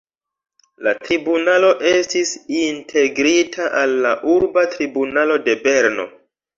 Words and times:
La 0.87 0.93
tribunalo 1.03 1.69
estis 1.91 2.33
integrita 2.63 3.71
al 3.85 3.97
la 4.09 4.17
urba 4.39 4.69
tribunalo 4.77 5.43
de 5.49 5.61
Berno. 5.67 6.13